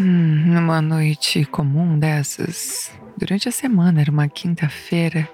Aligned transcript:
Hum, 0.00 0.44
numa 0.54 0.80
noite 0.80 1.44
comum 1.44 1.98
dessas, 1.98 2.92
durante 3.16 3.48
a 3.48 3.52
semana, 3.52 4.00
era 4.00 4.12
uma 4.12 4.28
quinta-feira, 4.28 5.28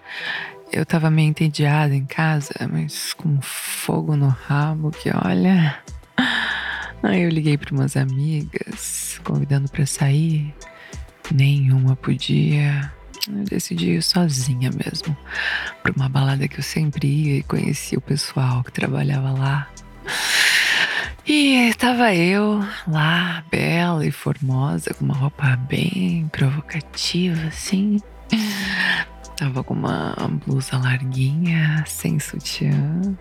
eu 0.72 0.86
tava 0.86 1.10
meio 1.10 1.28
entediada 1.28 1.94
em 1.94 2.06
casa, 2.06 2.54
mas 2.72 3.12
com 3.12 3.40
fogo 3.42 4.16
no 4.16 4.28
rabo 4.28 4.90
que 4.90 5.10
olha. 5.10 5.78
Aí 7.02 7.22
eu 7.22 7.28
liguei 7.28 7.58
para 7.58 7.74
umas 7.74 7.94
amigas, 7.94 9.20
convidando 9.22 9.70
para 9.70 9.84
sair. 9.84 10.54
Nenhuma 11.30 11.94
podia. 11.94 12.90
Eu 13.28 13.44
decidi 13.44 13.90
ir 13.90 14.02
sozinha 14.02 14.70
mesmo, 14.70 15.14
para 15.82 15.92
uma 15.92 16.08
balada 16.08 16.48
que 16.48 16.58
eu 16.58 16.62
sempre 16.62 17.06
ia 17.06 17.38
e 17.38 17.42
conhecia 17.42 17.98
o 17.98 18.02
pessoal 18.02 18.64
que 18.64 18.72
trabalhava 18.72 19.30
lá. 19.30 19.68
E 21.26 21.70
estava 21.70 22.14
eu 22.14 22.60
lá, 22.86 23.42
bela 23.50 24.06
e 24.06 24.10
formosa, 24.10 24.92
com 24.92 25.06
uma 25.06 25.14
roupa 25.14 25.56
bem 25.56 26.28
provocativa, 26.28 27.46
assim. 27.46 27.98
Tava 29.34 29.64
com 29.64 29.72
uma 29.72 30.14
blusa 30.44 30.76
larguinha, 30.76 31.82
sem 31.86 32.20
sutiã. 32.20 33.16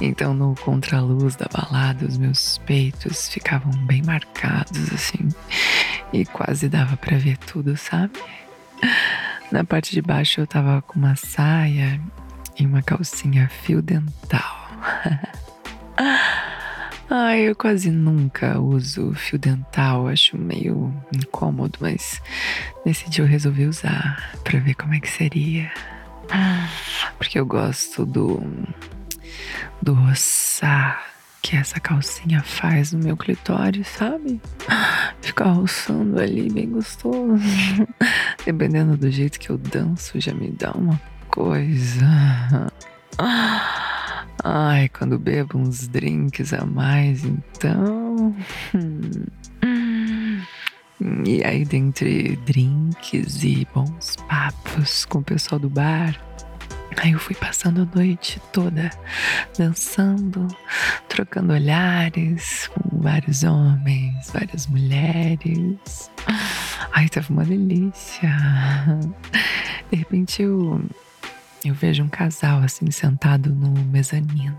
Então, 0.00 0.32
no 0.32 0.54
contraluz 0.54 1.36
da 1.36 1.46
balada, 1.52 2.06
os 2.06 2.16
meus 2.16 2.58
peitos 2.64 3.28
ficavam 3.28 3.70
bem 3.84 4.02
marcados, 4.02 4.92
assim. 4.94 5.28
E 6.10 6.24
quase 6.24 6.70
dava 6.70 6.96
para 6.96 7.18
ver 7.18 7.36
tudo, 7.36 7.76
sabe? 7.76 8.18
Na 9.52 9.62
parte 9.62 9.92
de 9.92 10.00
baixo 10.00 10.40
eu 10.40 10.46
tava 10.46 10.80
com 10.82 10.98
uma 10.98 11.16
saia 11.16 12.00
e 12.58 12.64
uma 12.64 12.82
calcinha 12.82 13.48
fio 13.62 13.82
dental. 13.82 14.70
Ai, 17.08 17.48
eu 17.48 17.54
quase 17.54 17.90
nunca 17.90 18.58
uso 18.58 19.14
fio 19.14 19.38
dental, 19.38 20.08
acho 20.08 20.36
meio 20.36 20.92
incômodo, 21.14 21.78
mas 21.80 22.20
nesse 22.84 23.08
dia 23.08 23.22
eu 23.22 23.28
resolvi 23.28 23.66
usar 23.66 24.32
para 24.42 24.58
ver 24.58 24.74
como 24.74 24.92
é 24.94 25.00
que 25.00 25.08
seria. 25.08 25.70
Porque 27.16 27.38
eu 27.38 27.46
gosto 27.46 28.04
do 28.04 28.42
do 29.80 29.94
roçar 29.94 31.04
que 31.42 31.56
essa 31.56 31.78
calcinha 31.78 32.42
faz 32.42 32.92
no 32.92 32.98
meu 32.98 33.16
clitóris, 33.16 33.86
sabe? 33.86 34.40
Ficar 35.22 35.50
roçando 35.52 36.18
ali 36.18 36.50
bem 36.50 36.68
gostoso. 36.70 37.40
Dependendo 38.44 38.96
do 38.96 39.08
jeito 39.12 39.38
que 39.38 39.50
eu 39.50 39.56
danço, 39.56 40.20
já 40.20 40.34
me 40.34 40.50
dá 40.50 40.72
uma 40.72 41.00
coisa. 41.28 42.66
Ai, 44.48 44.88
quando 44.90 45.18
bebo 45.18 45.58
uns 45.58 45.88
drinks 45.88 46.52
a 46.52 46.64
mais, 46.64 47.24
então. 47.24 48.32
E 51.24 51.42
aí, 51.44 51.64
dentre 51.64 52.36
drinks 52.46 53.42
e 53.42 53.66
bons 53.74 54.14
papos 54.28 55.04
com 55.04 55.18
o 55.18 55.24
pessoal 55.24 55.58
do 55.58 55.68
bar, 55.68 56.16
aí 56.98 57.10
eu 57.10 57.18
fui 57.18 57.34
passando 57.34 57.82
a 57.82 57.98
noite 57.98 58.40
toda 58.52 58.88
dançando, 59.58 60.46
trocando 61.08 61.52
olhares 61.52 62.68
com 62.68 63.00
vários 63.00 63.42
homens, 63.42 64.30
várias 64.30 64.68
mulheres. 64.68 66.08
Ai, 66.92 67.08
tava 67.08 67.32
uma 67.32 67.44
delícia. 67.44 68.32
De 69.90 69.96
repente 69.96 70.42
eu 70.42 70.80
eu 71.68 71.74
vejo 71.74 72.02
um 72.02 72.08
casal 72.08 72.60
assim 72.62 72.90
sentado 72.90 73.54
no 73.54 73.70
mezanino. 73.84 74.58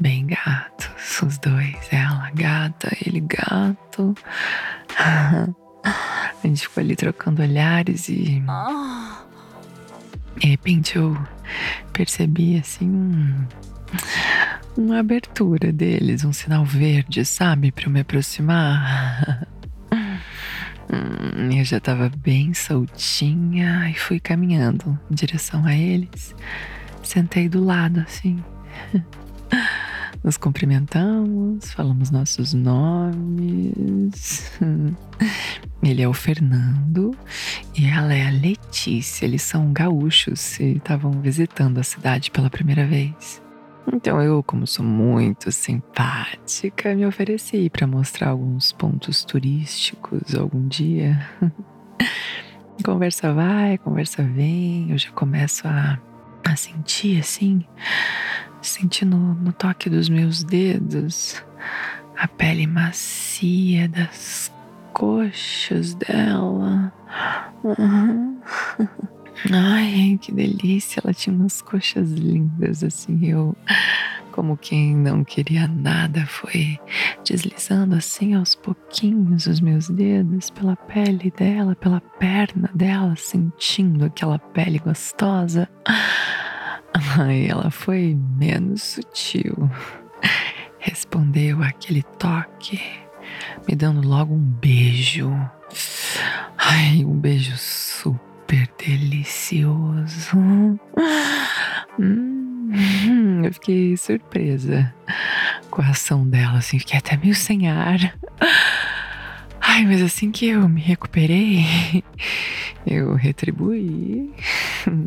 Bem 0.00 0.26
gatos, 0.26 1.22
os 1.22 1.38
dois. 1.38 1.76
Ela 1.90 2.30
gata, 2.34 2.96
ele 3.04 3.20
gato. 3.20 4.14
A 5.84 6.46
gente 6.46 6.62
ficou 6.62 6.82
ali 6.82 6.94
trocando 6.94 7.42
olhares 7.42 8.08
e. 8.08 8.42
De 10.36 10.46
repente 10.46 10.96
eu 10.96 11.16
percebi 11.92 12.56
assim 12.58 12.88
um, 12.88 13.46
uma 14.76 15.00
abertura 15.00 15.72
deles, 15.72 16.24
um 16.24 16.32
sinal 16.32 16.64
verde, 16.64 17.24
sabe, 17.24 17.72
para 17.72 17.86
eu 17.86 17.90
me 17.90 18.00
aproximar. 18.00 19.46
Hum, 20.90 21.50
eu 21.52 21.64
já 21.64 21.76
estava 21.78 22.10
bem 22.22 22.54
soltinha 22.54 23.90
e 23.90 23.94
fui 23.94 24.18
caminhando 24.18 24.98
em 25.10 25.14
direção 25.14 25.64
a 25.66 25.74
eles. 25.74 26.34
Sentei 27.02 27.48
do 27.48 27.62
lado, 27.62 28.00
assim. 28.00 28.42
Nos 30.24 30.36
cumprimentamos, 30.36 31.70
falamos 31.72 32.10
nossos 32.10 32.52
nomes. 32.54 34.12
Ele 35.82 36.02
é 36.02 36.08
o 36.08 36.12
Fernando 36.12 37.16
e 37.76 37.86
ela 37.86 38.12
é 38.12 38.26
a 38.26 38.30
Letícia. 38.30 39.24
Eles 39.24 39.42
são 39.42 39.72
gaúchos 39.72 40.58
e 40.58 40.76
estavam 40.76 41.12
visitando 41.12 41.78
a 41.78 41.84
cidade 41.84 42.30
pela 42.30 42.50
primeira 42.50 42.84
vez. 42.86 43.40
Então 43.92 44.20
eu, 44.22 44.42
como 44.42 44.66
sou 44.66 44.84
muito 44.84 45.50
simpática, 45.50 46.94
me 46.94 47.06
ofereci 47.06 47.70
para 47.70 47.86
mostrar 47.86 48.28
alguns 48.30 48.72
pontos 48.72 49.24
turísticos 49.24 50.34
algum 50.34 50.66
dia. 50.68 51.18
conversa 52.84 53.32
vai, 53.32 53.78
conversa 53.78 54.22
vem, 54.22 54.90
eu 54.90 54.98
já 54.98 55.10
começo 55.10 55.66
a, 55.66 55.98
a 56.46 56.56
sentir 56.56 57.20
assim, 57.20 57.64
sentir 58.62 59.04
no, 59.04 59.34
no 59.34 59.52
toque 59.52 59.90
dos 59.90 60.08
meus 60.08 60.44
dedos 60.44 61.42
a 62.16 62.26
pele 62.26 62.66
macia 62.66 63.88
das 63.88 64.52
coxas 64.92 65.94
dela. 65.94 66.92
Uhum. 67.62 68.40
Ai, 69.50 70.18
que 70.20 70.32
delícia! 70.32 71.00
Ela 71.04 71.14
tinha 71.14 71.34
umas 71.34 71.62
coxas 71.62 72.10
lindas, 72.12 72.82
assim. 72.82 73.24
Eu, 73.24 73.56
como 74.32 74.56
quem 74.56 74.96
não 74.96 75.22
queria 75.22 75.68
nada, 75.68 76.26
foi 76.26 76.78
deslizando 77.24 77.94
assim 77.94 78.34
aos 78.34 78.54
pouquinhos 78.54 79.46
os 79.46 79.60
meus 79.60 79.88
dedos 79.88 80.50
pela 80.50 80.76
pele 80.76 81.32
dela, 81.36 81.76
pela 81.76 82.00
perna 82.00 82.70
dela, 82.74 83.14
sentindo 83.16 84.04
aquela 84.04 84.38
pele 84.38 84.78
gostosa. 84.78 85.68
Ai, 87.16 87.46
ela 87.46 87.70
foi 87.70 88.18
menos 88.38 88.82
sutil. 88.82 89.70
Respondeu 90.78 91.62
aquele 91.62 92.02
toque, 92.02 92.80
me 93.68 93.76
dando 93.76 94.06
logo 94.06 94.34
um 94.34 94.38
beijo. 94.38 95.30
Ai, 96.56 97.04
um 97.04 97.18
beijo 97.18 97.56
super 98.48 98.66
delicioso. 98.78 100.38
Hum, 101.98 103.42
eu 103.44 103.52
fiquei 103.52 103.94
surpresa 103.94 104.94
com 105.70 105.82
a 105.82 105.88
ação 105.88 106.26
dela, 106.26 106.56
assim, 106.56 106.78
fiquei 106.78 106.98
até 106.98 107.14
meio 107.18 107.34
sem 107.34 107.68
ar. 107.68 107.98
Ai, 109.60 109.84
mas 109.84 110.00
assim 110.00 110.30
que 110.30 110.46
eu 110.46 110.66
me 110.66 110.80
recuperei, 110.80 112.02
eu 112.86 113.14
retribuí, 113.14 114.32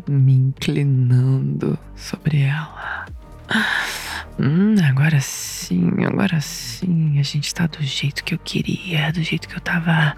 me 0.08 0.32
inclinando 0.34 1.76
sobre 1.96 2.42
ela. 2.42 3.06
Hum, 4.38 4.76
agora 4.88 5.20
sim, 5.20 5.90
agora 6.06 6.40
sim, 6.40 7.18
a 7.18 7.22
gente 7.24 7.52
tá 7.52 7.66
do 7.66 7.82
jeito 7.82 8.22
que 8.22 8.34
eu 8.34 8.38
queria, 8.38 9.10
do 9.10 9.20
jeito 9.20 9.48
que 9.48 9.56
eu 9.56 9.60
tava 9.60 10.16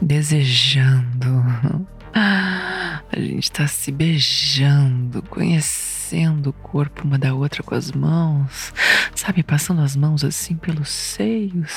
desejando. 0.00 1.86
A 2.14 3.20
gente 3.20 3.50
tá 3.50 3.66
se 3.66 3.90
beijando, 3.90 5.22
conhecendo 5.22 6.50
o 6.50 6.52
corpo 6.52 7.04
uma 7.04 7.18
da 7.18 7.34
outra 7.34 7.62
com 7.62 7.74
as 7.74 7.90
mãos, 7.90 8.72
sabe? 9.14 9.42
Passando 9.42 9.80
as 9.80 9.96
mãos 9.96 10.24
assim 10.24 10.56
pelos 10.56 10.88
seios. 10.88 11.72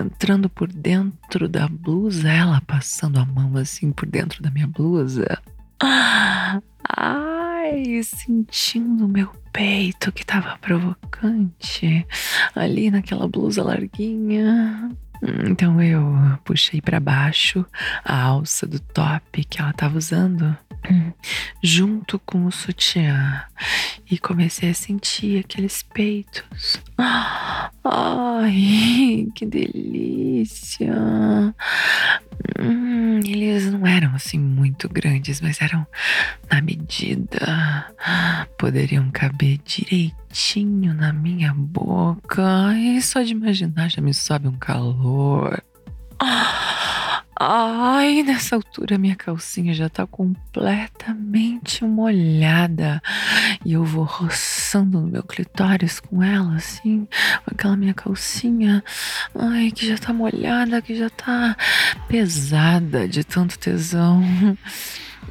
Entrando 0.00 0.48
por 0.48 0.72
dentro 0.72 1.48
da 1.48 1.68
blusa, 1.68 2.30
ela 2.30 2.60
passando 2.62 3.18
a 3.18 3.24
mão 3.24 3.56
assim 3.56 3.92
por 3.92 4.08
dentro 4.08 4.42
da 4.42 4.50
minha 4.50 4.66
blusa. 4.66 5.40
Ai, 5.80 6.62
ai, 6.88 8.02
sentindo 8.02 9.08
meu 9.08 9.28
peito 9.52 10.10
que 10.12 10.24
tava 10.24 10.56
provocante 10.58 12.06
ali 12.54 12.90
naquela 12.90 13.28
blusa 13.28 13.62
larguinha. 13.62 14.90
Então 15.48 15.80
eu 15.80 16.02
puxei 16.44 16.80
para 16.80 16.98
baixo 16.98 17.64
a 18.04 18.20
alça 18.20 18.66
do 18.66 18.80
top 18.80 19.44
que 19.44 19.60
ela 19.60 19.72
tava 19.72 19.96
usando, 19.96 20.56
junto 21.62 22.18
com 22.18 22.44
o 22.46 22.50
sutiã, 22.50 23.44
e 24.10 24.18
comecei 24.18 24.70
a 24.70 24.74
sentir 24.74 25.38
aqueles 25.38 25.82
peitos. 25.82 26.80
Ai, 27.84 29.28
que 29.34 29.46
delícia! 29.46 30.92
Hum, 32.58 33.20
eles 33.24 33.70
não 33.70 33.86
eram 33.86 34.14
assim 34.14 34.38
muito 34.82 34.88
grandes, 34.88 35.40
mas 35.40 35.60
eram 35.60 35.86
na 36.50 36.60
medida. 36.60 37.86
Poderiam 38.58 39.10
caber 39.10 39.58
direitinho 39.64 40.94
na 40.94 41.12
minha 41.12 41.54
boca. 41.54 42.74
E 42.76 43.00
só 43.00 43.22
de 43.22 43.32
imaginar 43.32 43.88
já 43.90 44.00
me 44.00 44.12
sobe 44.12 44.48
um 44.48 44.56
calor. 44.56 45.62
Ai, 47.44 48.22
nessa 48.22 48.54
altura 48.54 48.96
minha 48.96 49.16
calcinha 49.16 49.74
já 49.74 49.88
tá 49.88 50.06
completamente 50.06 51.84
molhada. 51.84 53.02
E 53.64 53.72
eu 53.72 53.84
vou 53.84 54.04
roçando 54.04 55.00
no 55.00 55.08
meu 55.08 55.24
clitóris 55.24 55.98
com 55.98 56.22
ela, 56.22 56.54
assim, 56.54 57.08
com 57.44 57.52
aquela 57.52 57.76
minha 57.76 57.94
calcinha. 57.94 58.84
Ai, 59.36 59.72
que 59.72 59.88
já 59.88 59.98
tá 59.98 60.12
molhada, 60.12 60.80
que 60.80 60.94
já 60.94 61.10
tá 61.10 61.56
pesada 62.06 63.08
de 63.08 63.24
tanto 63.24 63.58
tesão. 63.58 64.22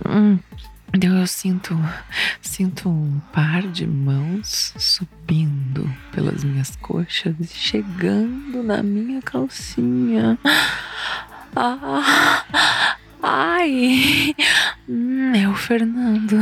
Hum. 0.06 0.38
Então 0.94 1.18
eu 1.18 1.28
sinto, 1.28 1.80
sinto 2.42 2.90
um 2.90 3.22
par 3.32 3.62
de 3.62 3.88
mãos 3.88 4.74
subindo 4.78 5.90
pelas 6.12 6.44
minhas 6.44 6.76
coxas 6.76 7.34
e 7.40 7.48
chegando 7.48 8.62
na 8.62 8.84
minha 8.84 9.22
calcinha. 9.22 10.38
Ah, 11.56 12.46
ai, 13.22 14.34
hum, 14.88 15.34
é 15.36 15.48
o 15.48 15.54
Fernando. 15.56 16.38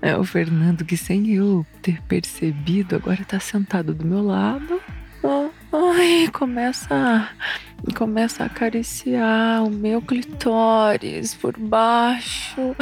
É 0.00 0.16
o 0.16 0.24
Fernando 0.24 0.84
que, 0.84 0.96
sem 0.96 1.32
eu 1.32 1.66
ter 1.80 2.00
percebido, 2.02 2.96
agora 2.96 3.24
tá 3.24 3.38
sentado 3.40 3.94
do 3.94 4.04
meu 4.04 4.22
lado. 4.22 4.80
Ai, 5.72 6.28
começa, 6.32 7.28
começa 7.96 8.42
a 8.42 8.46
acariciar 8.46 9.64
o 9.64 9.70
meu 9.70 10.02
clitóris 10.02 11.34
por 11.34 11.56
baixo 11.58 12.76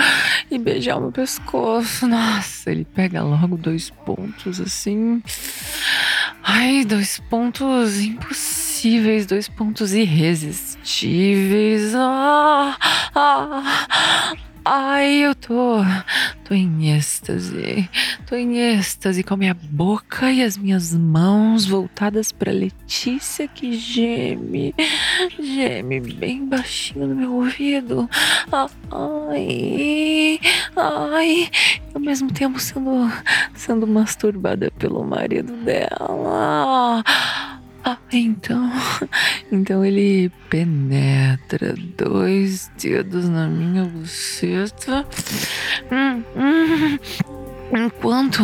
e 0.50 0.58
beijar 0.58 0.96
o 0.96 1.02
meu 1.02 1.12
pescoço. 1.12 2.08
Nossa, 2.08 2.70
ele 2.70 2.84
pega 2.84 3.22
logo 3.22 3.56
dois 3.56 3.90
pontos 3.90 4.60
assim. 4.60 5.22
Ai, 6.42 6.84
dois 6.84 7.20
pontos 7.30 8.00
impossíveis, 8.00 9.26
dois 9.26 9.48
pontos 9.48 9.92
irresistíveis. 9.92 10.69
Ah, 11.94 12.76
ah, 13.14 14.34
ai, 14.64 15.26
eu 15.26 15.34
tô, 15.34 15.78
tô 16.44 16.54
em 16.54 16.96
êxtase. 16.96 17.88
Tô 18.26 18.34
em 18.34 18.56
êxtase 18.58 19.22
com 19.22 19.34
a 19.34 19.36
minha 19.36 19.54
boca 19.54 20.30
e 20.32 20.42
as 20.42 20.56
minhas 20.56 20.94
mãos 20.94 21.66
voltadas 21.66 22.32
para 22.32 22.52
Letícia 22.52 23.46
que 23.46 23.72
geme, 23.72 24.74
geme 25.38 26.00
bem 26.00 26.46
baixinho 26.46 27.08
no 27.08 27.14
meu 27.14 27.34
ouvido. 27.34 28.08
Ai, 28.50 30.40
ai, 30.76 31.50
ao 31.94 32.00
mesmo 32.00 32.32
tempo 32.32 32.58
sendo, 32.58 33.10
sendo 33.54 33.86
masturbada 33.86 34.70
pelo 34.78 35.04
marido 35.04 35.52
dela. 35.64 37.02
Ah, 37.82 37.96
então, 38.12 38.70
então 39.50 39.84
ele 39.84 40.30
penetra 40.50 41.74
dois 41.96 42.70
dedos 42.76 43.28
na 43.28 43.46
minha 43.46 43.84
buceta. 43.84 45.06
Hum, 45.90 46.22
hum, 46.36 46.98
enquanto, 47.72 48.42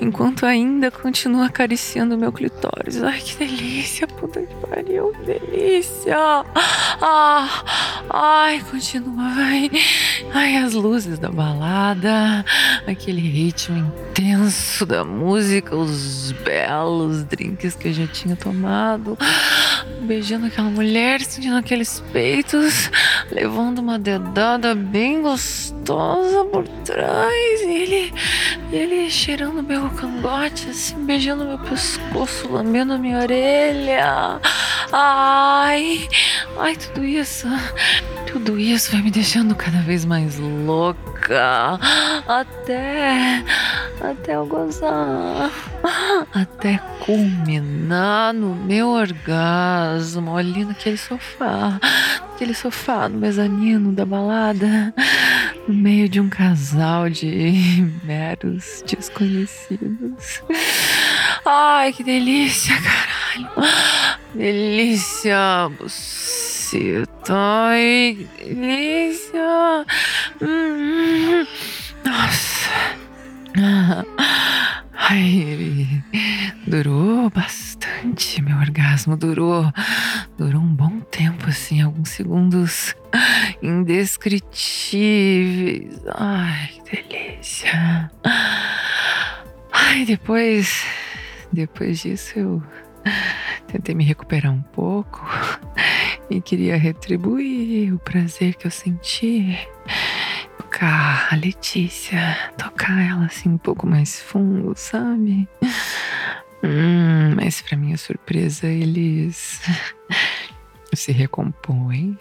enquanto 0.00 0.44
ainda 0.46 0.90
continua 0.90 1.46
acariciando 1.46 2.18
meu 2.18 2.32
clitóris. 2.32 3.02
Ai, 3.02 3.20
que 3.20 3.36
delícia, 3.36 4.06
puta 4.08 4.42
que 4.42 4.54
pariu, 4.66 5.12
delícia. 5.24 6.16
Ah, 7.04 7.64
ai, 8.08 8.60
continua, 8.70 9.34
vai. 9.34 9.68
Ai, 10.32 10.56
as 10.58 10.72
luzes 10.72 11.18
da 11.18 11.30
balada, 11.30 12.44
aquele 12.86 13.20
ritmo 13.20 13.92
intenso 14.10 14.86
da 14.86 15.04
música, 15.04 15.74
os 15.74 16.30
belos 16.30 17.24
drinks 17.24 17.74
que 17.74 17.88
eu 17.88 17.92
já 17.92 18.06
tinha 18.06 18.36
tomado, 18.36 19.18
beijando 20.02 20.46
aquela 20.46 20.70
mulher, 20.70 21.20
sentindo 21.22 21.56
aqueles 21.56 21.98
peitos, 22.12 22.88
levando 23.32 23.80
uma 23.80 23.98
dedada 23.98 24.72
bem 24.72 25.22
gostosa 25.22 26.44
por 26.44 26.68
trás, 26.84 27.60
e 27.62 27.82
ele 27.82 28.14
ele 28.72 29.10
cheirando 29.10 29.62
meu 29.62 29.90
cangote, 29.90 30.70
assim, 30.70 31.04
beijando 31.04 31.44
meu 31.44 31.58
pescoço, 31.58 32.50
lambendo 32.50 32.98
minha 32.98 33.18
orelha. 33.18 34.40
Ai, 34.92 36.06
ai, 36.58 36.76
tudo 36.76 37.02
isso, 37.02 37.48
tudo 38.30 38.58
isso 38.58 38.92
vai 38.92 39.00
me 39.00 39.10
deixando 39.10 39.54
cada 39.54 39.78
vez 39.80 40.04
mais 40.04 40.38
louca. 40.38 41.78
Até, 42.28 43.42
até 44.00 44.34
eu 44.34 44.44
gozar. 44.44 45.50
Até 46.34 46.78
culminar 47.00 48.34
no 48.34 48.54
meu 48.54 48.88
orgasmo 48.88 50.36
ali 50.36 50.64
naquele 50.64 50.98
sofá. 50.98 51.80
Aquele 52.34 52.52
sofá 52.52 53.08
no 53.08 53.18
mezanino 53.18 53.92
da 53.92 54.04
balada 54.04 54.92
no 55.66 55.74
meio 55.74 56.08
de 56.08 56.20
um 56.20 56.28
casal 56.28 57.08
de 57.08 57.90
meros 58.04 58.84
desconhecidos. 58.86 60.42
Ai, 61.46 61.92
que 61.92 62.04
delícia, 62.04 62.74
caralho. 62.74 63.72
Delícia, 64.34 65.70
buceta. 65.78 67.06
Ai, 67.28 68.26
que 68.38 68.54
delícia. 68.54 69.84
Hum, 70.40 71.46
nossa. 72.02 72.70
Ai, 74.94 75.22
ele 75.22 76.02
durou 76.66 77.28
bastante. 77.28 78.40
Meu 78.40 78.56
orgasmo 78.56 79.18
durou, 79.18 79.70
durou 80.38 80.62
um 80.62 80.74
bom 80.74 81.00
tempo, 81.00 81.48
assim, 81.48 81.82
alguns 81.82 82.08
segundos 82.08 82.94
indescritíveis. 83.60 86.00
Ai, 86.14 86.70
que 86.86 87.02
delícia. 87.02 88.10
Ai, 89.72 90.06
depois, 90.06 90.86
depois 91.52 92.00
disso 92.00 92.38
eu 92.38 92.62
tentei 93.72 93.94
me 93.94 94.04
recuperar 94.04 94.52
um 94.52 94.60
pouco 94.60 95.24
e 96.28 96.40
queria 96.42 96.76
retribuir 96.76 97.94
o 97.94 97.98
prazer 97.98 98.54
que 98.54 98.66
eu 98.66 98.70
senti 98.70 99.58
tocar 100.58 101.28
a 101.32 101.36
Letícia, 101.36 102.52
tocar 102.58 103.00
ela 103.00 103.24
assim 103.24 103.48
um 103.48 103.58
pouco 103.58 103.86
mais 103.86 104.20
fundo, 104.20 104.74
sabe? 104.76 105.48
Hum, 106.62 107.34
mas 107.34 107.62
para 107.62 107.78
minha 107.78 107.96
surpresa, 107.96 108.66
eles 108.66 109.60
se 110.92 111.12
recompõem, 111.12 112.18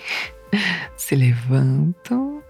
se 0.95 1.15
levantam, 1.15 2.41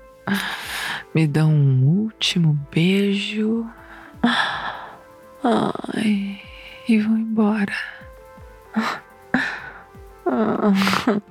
me 1.13 1.25
dão 1.25 1.51
um 1.51 1.83
último 1.83 2.53
beijo. 2.71 3.65
Ai, 5.43 6.39
e 6.87 6.97
vão 6.99 7.17
embora. 7.17 8.00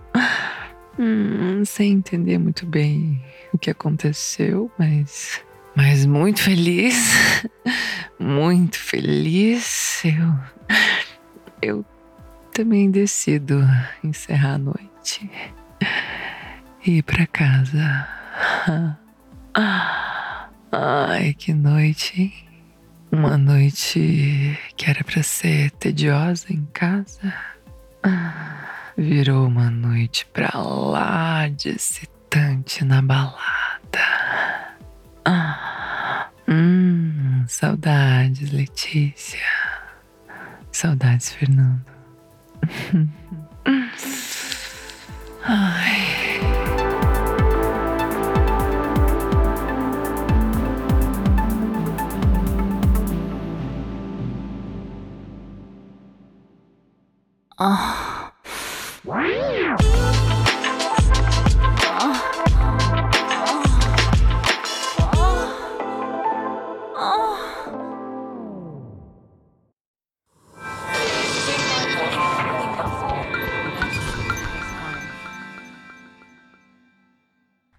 Hum, 0.98 1.64
sem 1.64 1.92
entender 1.92 2.36
muito 2.36 2.66
bem 2.66 3.24
o 3.54 3.58
que 3.58 3.70
aconteceu, 3.70 4.70
mas. 4.78 5.40
Mas 5.74 6.04
muito 6.04 6.42
feliz, 6.42 7.42
muito 8.20 8.78
feliz. 8.78 10.02
Eu. 10.04 10.34
Eu 11.62 11.84
também 12.52 12.90
decido 12.90 13.62
encerrar 14.04 14.54
a 14.54 14.58
noite 14.58 15.30
e 16.84 16.98
ir 16.98 17.02
para 17.02 17.26
casa. 17.26 18.06
Ai, 20.72 21.34
que 21.34 21.54
noite, 21.54 22.20
hein? 22.20 22.49
Uma 23.12 23.36
noite 23.36 24.58
que 24.76 24.88
era 24.88 25.02
para 25.02 25.22
ser 25.22 25.70
tediosa 25.72 26.52
em 26.52 26.64
casa. 26.72 27.34
Virou 28.96 29.46
uma 29.48 29.68
noite 29.70 30.26
pra 30.32 30.50
lá 30.56 31.48
de 31.48 31.70
excitante 31.70 32.84
na 32.84 33.02
balada. 33.02 33.40
Hum, 36.48 37.44
Saudades, 37.46 38.50
Letícia. 38.50 39.38
Saudades, 40.72 41.32
Fernando. 41.32 41.84
Ai. 45.44 45.99
啊。 57.60 58.32